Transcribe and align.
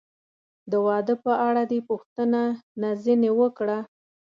د 0.71 0.73
واده 0.85 1.15
په 1.25 1.31
اړه 1.47 1.63
دې 1.71 1.79
پوښتنه 1.89 2.41
نه 2.81 2.89
ځنې 3.03 3.31
وکړه؟ 3.39 3.77